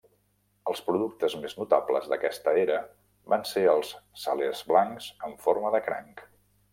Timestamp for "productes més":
0.85-1.53